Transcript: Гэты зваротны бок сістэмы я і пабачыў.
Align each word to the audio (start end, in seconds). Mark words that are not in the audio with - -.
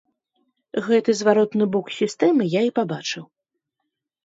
Гэты 0.87 1.11
зваротны 1.19 1.65
бок 1.77 1.93
сістэмы 1.99 2.43
я 2.59 2.67
і 2.71 2.75
пабачыў. 2.83 3.23